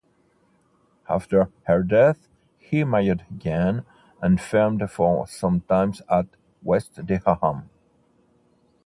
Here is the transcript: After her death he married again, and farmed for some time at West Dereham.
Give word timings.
After 1.07 1.51
her 1.67 1.83
death 1.83 2.27
he 2.57 2.83
married 2.83 3.23
again, 3.29 3.85
and 4.19 4.41
farmed 4.41 4.89
for 4.89 5.27
some 5.27 5.61
time 5.61 5.93
at 6.09 6.25
West 6.63 6.95
Dereham. 7.05 7.69